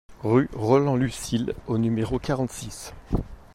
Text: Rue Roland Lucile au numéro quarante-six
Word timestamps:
Rue 0.23 0.49
Roland 0.53 0.95
Lucile 0.95 1.53
au 1.67 1.77
numéro 1.77 2.17
quarante-six 2.17 2.91